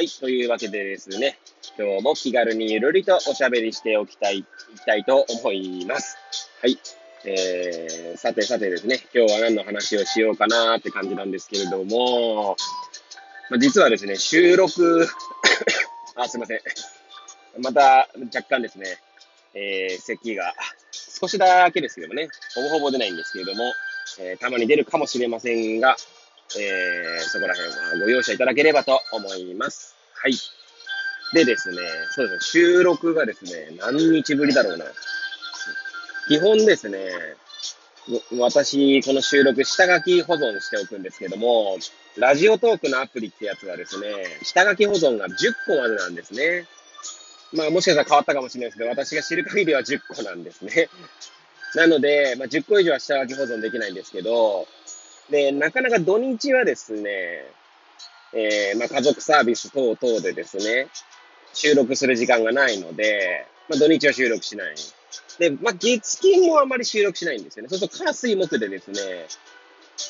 [0.00, 1.38] はい、というわけでですね、
[1.78, 6.16] 今日も気軽にゆるりとおしゃべりしておきたい、いきたいと思います。
[6.62, 6.78] はい。
[7.26, 12.56] えー、さてさてですね、今日は何の話をしようかなって感じなんですけれども、
[13.50, 15.06] ま、実はですね、収録
[16.16, 16.60] あ、すいません。
[17.58, 18.96] また若干ですね、
[19.52, 20.54] えー、咳が
[21.20, 23.70] 少しだけですけどもね、ほぼほぼ出ないんですけれども、
[24.18, 25.98] えー、たまに出るかもしれませんが、
[26.58, 29.94] えー、そこら辺はご容赦いただければと思います。
[30.14, 30.32] はい。
[31.32, 31.76] でですね、
[32.10, 34.84] そうですね、収録がですね、何日ぶりだろうな。
[36.28, 36.98] 基本ですね、
[38.38, 41.78] 私、この収録、下書き保存しておくんですけども、
[42.16, 44.08] ラジオトークのアプリってやつはですね、
[44.42, 45.32] 下書き保存が10
[45.66, 46.66] 個までなんですね。
[47.52, 50.88] まあもしかしたら変わったかもしれないですけど、私が知る限りは10個なんですね。
[51.74, 54.66] なので、まあ、10個以上は下書き保存できないんですけど、
[55.30, 57.44] で、なかなか土日はですね、
[58.32, 60.88] えー、まあ、家族サービス等々でですね、
[61.52, 64.74] 収録する時間がないので、まあ、土日は収録しない。
[65.38, 67.68] で、まあ、月金もあまり収録しないんですよね。
[67.68, 69.00] そうすると、火水木でですね、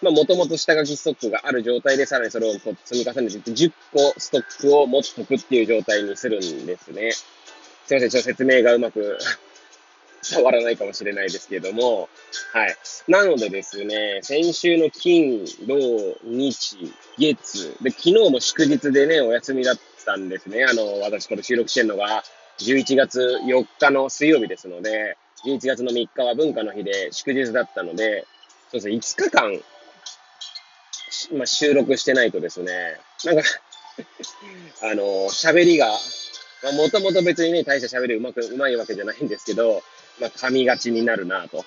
[0.00, 7.12] まあ、もともと下書きストックがある状態で、さらにそれを積み重ねていって、10個ストックを持っとくっていう状態にするんですね。
[7.12, 7.24] す
[7.90, 9.18] いません、ちょっと説明がうまく
[10.28, 12.08] 伝わらないかもしれないですけれども、
[12.52, 12.76] はい。
[13.08, 16.76] なのでですね、先週の金、土、日、
[17.18, 20.64] 月、で、昨日も祝日でね、お休みだったんですね。
[20.64, 22.22] あの、私これ収録してるのが、
[22.58, 28.26] 11月4日の水曜日ですので、11月の3日は文化の日で祝日だったので、
[28.70, 29.60] そうですね、5日間、
[31.36, 32.72] まあ、収録してないとですね、
[33.24, 33.42] なんか
[34.82, 35.88] あの、喋りが、
[36.62, 39.82] まあ、もともと別にね、大した喋りうまく、うまいわけじゃないんですけど、
[40.20, 41.64] まあ、噛みがちになるな、と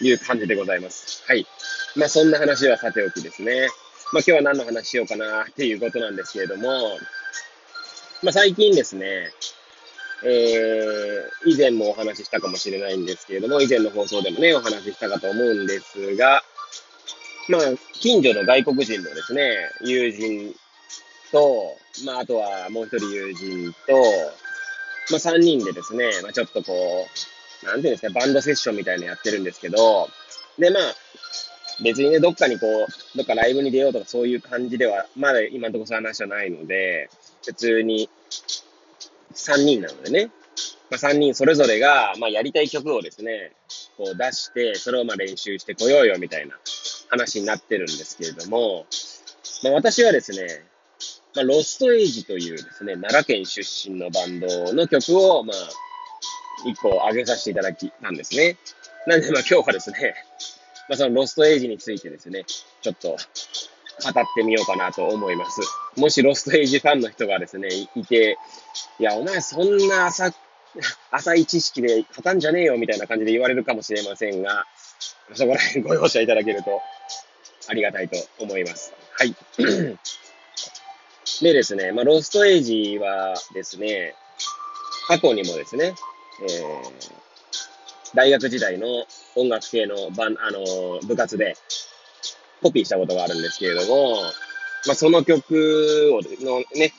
[0.00, 1.24] いう感じでございます。
[1.26, 1.46] はい。
[1.94, 3.68] まあ、そんな話はさておきですね。
[4.12, 6.98] まあ、今日は何の話しようかな、っていうことなんですけれども、
[8.22, 9.30] まあ、最近ですね、
[10.24, 16.42] えー、以前もお話ししたかもしれないんですけれども、以前の放送でもね、お話ししたかと思うんですが、
[17.48, 17.60] まあ、
[17.92, 20.54] 近所の外国人のですね、友人
[21.30, 23.94] と、まあ、あとはもう一人友人と、
[25.10, 30.08] まあ、三人でですね、まあ、ちょっとこう、なんていうんですか、バンドセッションみたいなのやってるんですけど、
[30.58, 30.82] で、まあ、
[31.82, 37.10] 別にね、どっかにこう、どっかライブに出ようとかそういう感じでは、まだ今のところそういう話はないので、
[37.44, 38.08] 普通に
[39.34, 40.30] 3人なのでね、
[40.90, 43.52] まあ、3人それぞれが、まあ、やりたい曲をですね、
[43.96, 46.54] こう出して、それをまあ練習してこようよみたいな
[47.08, 48.86] 話になってるんですけれども、
[49.62, 50.64] まあ、私はですね、
[51.34, 55.56] まあ、ロストエイジというですね、奈良県出身のバンドの曲を、まあ、
[56.64, 58.56] 一個上げさせていただきたんですね。
[59.06, 60.14] なんで、まあ今日はですね、
[60.88, 62.44] まあそのロストエイジについてですね、
[62.82, 65.60] ちょっと語ってみようかなと思います。
[65.96, 68.38] もしロストエイジファンの人がですね、いて、
[68.98, 70.34] いや、お前そんな浅、
[71.10, 74.66] 浅い知識で語んじゃねえよみたいな感じで言われるかもしれませんが、
[75.34, 76.82] そこら辺ご容赦いただけると
[77.68, 78.92] ありがたいと思います。
[79.12, 79.34] はい。
[81.42, 84.14] でですね、まあ、ロストエイジはですね、
[85.08, 85.94] 過去にもですね、
[86.42, 88.86] えー、大学時代の
[89.34, 91.56] 音楽系のバン、あの、部活で
[92.62, 94.16] コピーしたことがあるんですけれども、
[94.86, 96.92] まあ、その曲をのね、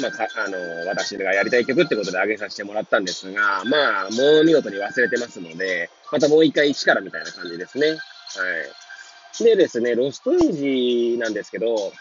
[0.00, 0.58] まあ、あの、
[0.88, 7.88] 私がやりたい曲ってことで上げさせてもらったんですが、まあ、もう見事に忘れてますので、またもう一回一からみたいな感じですね。
[7.88, 7.98] はい。
[9.42, 11.92] でですね、ロストエイジなんですけど、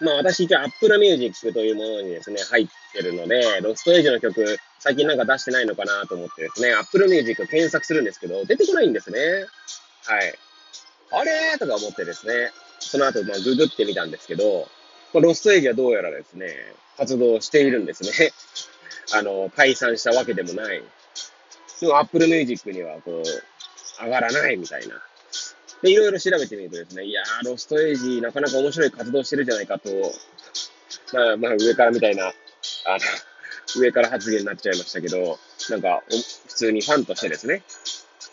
[0.00, 9.18] まあ私一応 Apple Music というものにですね、入ってるので、ロストエイジの曲、最近なんか出してないのかなと思ってですね、Apple Music 検索するんですけど、出てこないんですね。
[10.04, 10.34] はい。
[11.10, 12.50] あれとか思ってですね、
[12.80, 14.66] その後、まあ、ググってみたんですけど、
[15.12, 16.48] まあ、ロストエイジはどうやらですね、
[16.96, 18.32] 活動しているんですね。
[19.14, 20.82] あの、解散したわけでもない。
[21.80, 25.02] でも Apple Music にはこう、上がらないみたいな。
[25.82, 29.90] で、いろいろ調べてみるとですね、いやー、ロストエイジ、なかなか面白い活動してるじゃないかと、
[31.12, 32.32] まあ、まあ、上からみたいな、
[32.84, 32.98] あの、
[33.76, 35.38] 上から発言になっちゃいましたけど、
[35.70, 37.62] なんか、普通にファンとしてですね、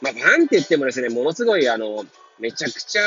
[0.02, 2.06] まあ、ファンって言ってもですね、ものすごい、あの、
[2.40, 3.02] めちゃくちゃ、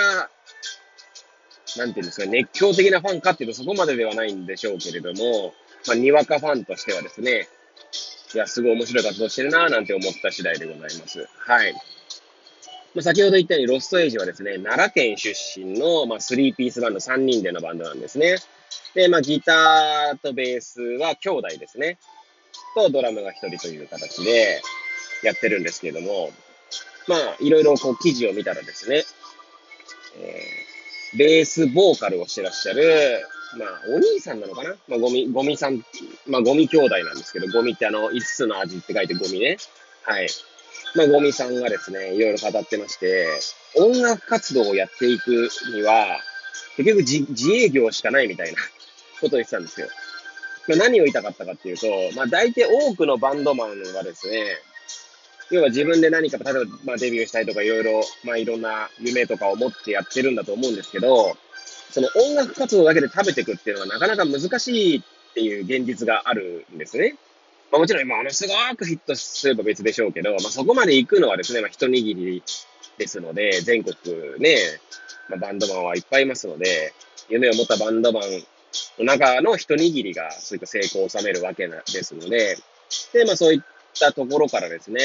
[1.79, 5.55] なんていうんですか、熱狂的なファンかっていうとそこまでではないんでしょうけれども、
[5.87, 7.49] まあ、にわかファンとしてはですね、
[8.35, 11.29] いや、すごい面白い活動してるなぁなんて思った次第でございます。
[11.39, 11.73] はい。
[12.95, 18.37] まあ、先ほど言ったように、ロストエイジはですね、奈良県出身の、まあ、3ピースバンド、3人でのバンドなんですね。
[18.95, 21.99] で、まあ、ギターとベースは兄弟ですね。
[22.75, 24.61] と、ドラムが1人という形で
[25.23, 26.31] やってるんですけれども、
[27.09, 29.05] まあ、いろいろこう記事を見たらですね、
[30.19, 33.27] えー、ベースボーカルをしてらっしゃる、
[33.59, 34.77] まあ、お兄さんなのかな？
[34.89, 35.85] まあ、ゴミ、ゴミさん、
[36.27, 39.59] まあ、ゴミ兄弟なんですけど、ゴミってあの、5つの味って書いてゴミね。
[40.03, 40.29] はい。
[40.95, 43.29] まあ、ゴミさんがですね、いろいろ語ってまして、
[43.77, 46.19] 音楽活動をやっていくには、
[46.77, 48.59] 結局自自営業しかないみたいな
[49.21, 49.89] ことを言ってたんですよ。
[50.69, 54.59] 何を言いたかったかっていうと、まあ、大体多くのバンドマンはですね、
[55.51, 61.37] 要は自分で何か、例えば、まあ、デビューしたいとか、いろいろ、まあ、いろんな夢とかを持ってやってるんだと思うんですけど、
[61.91, 65.03] その音楽活動だけで食べていくっていうのはなかなか難しいっ
[65.35, 67.17] ていう現実があるんですね。
[67.71, 72.43] まあ、もちろん、ものすごくヒットすれば別でしょうけど、まあ、そこまで行くのはですね、まあ、一握り
[72.99, 73.97] ですので、全国
[74.39, 74.57] ね、
[75.29, 76.93] まあ、バンドマンはいっぱいいますので、
[77.29, 78.23] 夢を持ったバンドマン
[78.99, 82.57] の中の一握りがそういった成功を収めるわけなですので、
[83.13, 83.63] で、まあそういっ
[83.99, 85.01] たところからですね、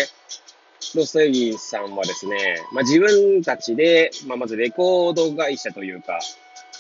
[0.96, 6.20] ロストエギーさんはですね、まあ自分たちで、まあまずレコード会社というか、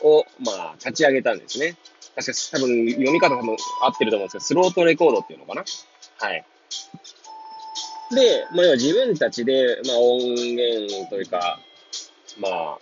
[0.03, 1.75] を、まあ立ち上げたんですね。
[2.15, 5.63] 確か多分読み方多分合ってると思うんですけど、スロートレコードっていうのかな
[6.19, 6.45] はい。
[8.11, 11.59] で、まあ要は自分たちで、まあ音源というか、
[12.39, 12.79] まあ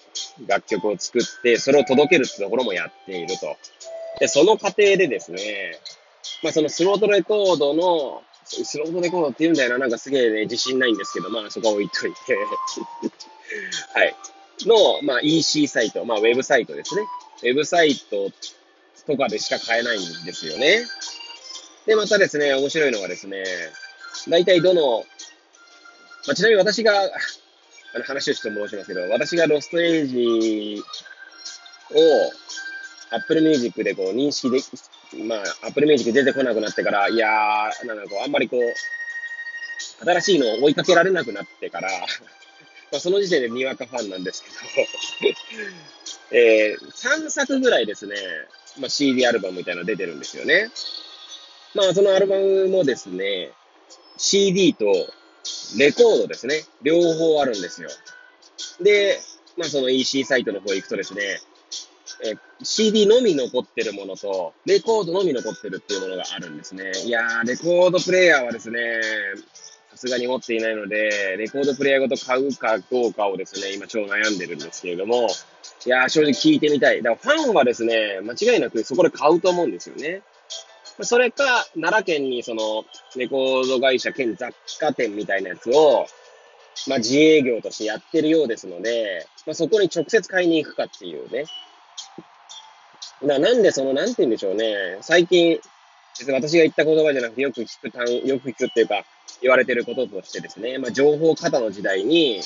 [0.48, 3.58] 楽曲を作って、それを届けるってところもやっていると。
[4.20, 5.80] で、その過程でですね、
[6.44, 9.78] まあそのスロートレコードのスロートレコードって言うんだよな。
[9.80, 12.36] なんかすげえね、自信ないんですけど、まあそこは置いといて
[13.94, 14.16] はい。
[14.62, 17.02] の、まあ EC サイト、まあウェブサイトですね。
[17.44, 18.32] ウェブサイト
[19.08, 20.86] とかでしか買えないんですよね。
[21.86, 23.44] で、またですね、面白いのがですね、
[24.28, 25.04] 大体どの、
[26.28, 30.84] まあ、ちなみに私が、あの話をして申しますけど、私がロストエイジ
[31.92, 34.68] を Apple Music でこう認識でき、
[35.24, 38.74] まあ、Apple Music 出てこなくなってから、いやー、なんかこう、あんまりこう、
[40.04, 41.90] 新しいのを追いかけられなくなってから、
[42.92, 45.36] まあ、その時点でにわかファンなんですけど
[46.38, 48.16] えー、3作ぐらいですね、
[48.78, 50.70] まあ、CD アルバムみたいなの出てるんですよね。
[51.74, 53.52] まあ、そのアルバムもですね、
[54.18, 54.86] CD と
[55.78, 57.90] レコードですね、両方あるんですよ。
[58.82, 59.20] で、
[59.58, 61.40] まあ、その EC サイトの方行くとですね、
[62.24, 66.92] え CD のみ残ってるものと、レコードのみ残ってるっていうものがあるんですね。
[67.04, 68.80] いやー、レコードプレイヤーはですね、
[69.92, 75.28] さすがに持っていないので、レコードプレイヤーごと買うかどうかをですね、今超悩んでるんですけれども、
[75.86, 77.02] いやー、正直聞いてみたい。
[77.02, 80.22] だからファンはですね、間違いなくそこで買うと思うんですよね。
[81.02, 86.08] それか、奈良県にその、レコード会社兼雑貨店みたいなやつを、
[86.88, 91.46] まあ自営業としてやってるようですので、まあそこに直接買いに行くかっていうね。
[93.22, 94.98] ななんでその、なんて言うんでしょうね。
[95.02, 95.60] 最近、
[96.18, 99.04] 別に私が言った言葉じゃなくてよく聞く単、よく聞くっていうか、
[99.42, 102.42] 言われてることとしてですね、まあ情報過多の時代に、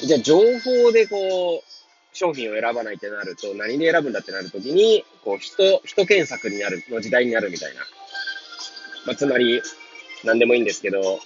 [0.00, 1.73] じゃあ情報でこう、
[2.14, 7.80] 商品を選ばないってなると、何で選ぶんだってなるときに、こう、人、人検索になる、の時代になるみたいな。
[9.04, 9.60] まあ、つまり、
[10.24, 11.20] 何でもいいんですけど、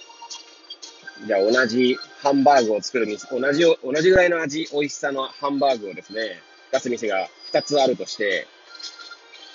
[1.27, 8.47] じゃあ同じハンバーグを作る店、同じ、同じぐらいの味、美味しさのハンバーグをですね、出す店が2つあるとして、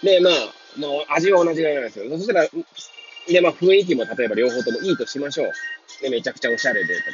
[0.03, 0.33] で、まあ、
[0.79, 2.09] まあ、味は同じぐらいなんですよ。
[2.17, 2.49] そしたら、
[3.27, 5.53] で、まあ、雰囲気も例えば両方ともいいとしましょう。
[6.03, 7.07] で、めちゃくちゃおしゃれでとか。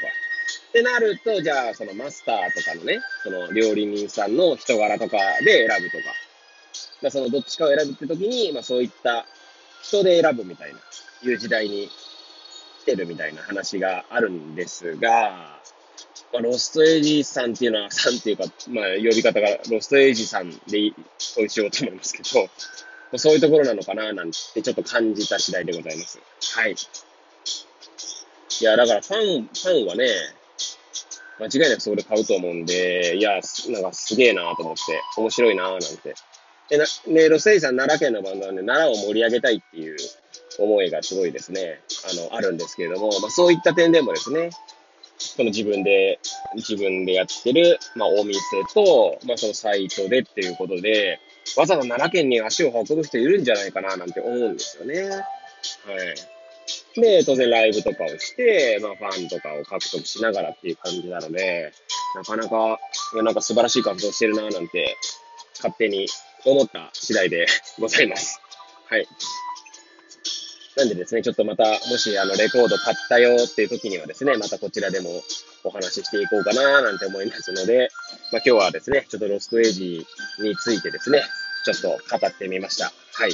[0.71, 6.05] ってなると、じゃあ、そのマスターとかのね、その料理人さんの人柄とかで選ぶとか。
[7.03, 9.27] まあ、そのどっちかを選ぶって時に、まあ、そういった
[9.83, 10.79] 人で選ぶみたいな、
[11.29, 11.91] いう時代に
[12.83, 15.59] 来てるみたいな話があるんですが、
[16.33, 26.21] まあ、ロストエイジさんっていうのは、さんっていうか、まあ、呼び方がロストエイジさんでそうしようと思いますけど、そういうところなのかな、なんてちょっと感じた次第でございます。
[26.55, 26.77] はい。
[28.61, 30.07] いや、だからファン、ファンはね、
[31.41, 36.15] 間違いなくそこで買うと思うんで、いや、なんかすげえなと思って、面白いななんて。
[36.69, 39.97] で、な、ね、ロスエイさん奈良県のバンドなんで、奈良を盛り上げたいっていう
[40.59, 41.81] 思いがすごいですね、
[42.11, 44.51] あの、あるんですけれども、まあそういった点でもですね、
[45.21, 46.19] その自分で、
[46.55, 48.41] 自分でやってる、まあ、お店
[48.73, 51.21] と、まあ、そのサイトでっていうことで、
[51.57, 55.03] わざわざ奈良県に足を運ぶ人いるんじゃないかな、なんて思うんですよね。
[55.03, 55.25] はい。
[56.97, 61.73] で、当然ライブとかをして、まあ、ファンとかを獲得しながらっていう感じなので、
[62.15, 62.79] なかなか、
[63.15, 64.97] いや、なんか素晴らしい活動してるな、なんて
[65.57, 66.09] 勝手に
[66.45, 67.47] 思った次第で
[67.79, 68.41] ございます。
[68.87, 69.07] はい。
[70.77, 75.11] なんでですね、ちょっとまた、もしあのレコード買ったよっていう時にはですね、またこちらでも
[75.63, 77.91] お話ししていこうかななんて思いますので、
[78.33, 80.07] まあ、今日はですね、ちょっとロストエイジ
[80.39, 81.23] についてですね、
[81.65, 82.93] ちょっと語ってみました。
[83.13, 83.33] はい。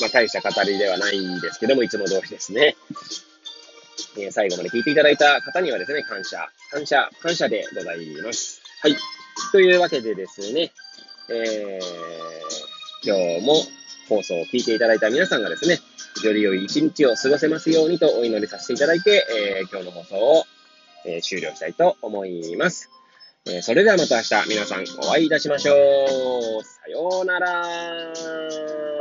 [0.00, 2.76] まあ、大した語りではないんですけども、いつも通りですね。
[4.18, 8.60] えー、最後まで聞いていただいた方にはですね、感謝、感謝、感謝でございます。
[8.82, 8.96] はい。
[9.52, 10.72] というわけでですね、
[11.30, 13.54] えー、今日も
[14.08, 15.78] 放送を聞いていただいた皆さんがですね、
[16.24, 19.26] より良い一日を過ごせますようにとお祈りさせていただいて、
[19.58, 20.44] えー、今日の放送を、
[21.04, 22.90] えー、終了したいと思います。
[23.46, 26.64] えー、それではまた明日皆さんお会いいたしましょう。
[26.64, 28.95] さようなら。